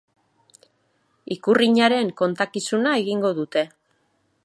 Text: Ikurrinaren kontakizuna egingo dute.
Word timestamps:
Ikurrinaren 1.35 2.09
kontakizuna 2.23 2.97
egingo 3.05 3.37
dute. 3.43 3.67